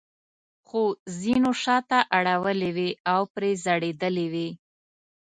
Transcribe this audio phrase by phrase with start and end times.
[0.67, 0.81] خو
[1.21, 4.49] ځینو شاته اړولې وې او پرې ځړېدلې وې.